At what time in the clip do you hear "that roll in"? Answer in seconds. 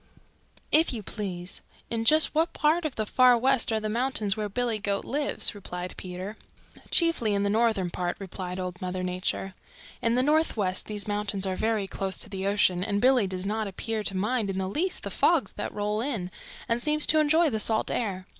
15.53-16.31